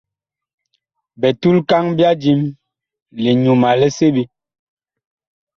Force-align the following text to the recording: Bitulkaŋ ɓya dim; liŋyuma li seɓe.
Bitulkaŋ 1.21 1.85
ɓya 1.97 2.11
dim; 2.21 2.41
liŋyuma 3.21 3.69
li 3.79 3.87
seɓe. 3.97 4.23